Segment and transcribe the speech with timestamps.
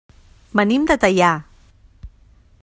[0.59, 1.29] Venim de Teià.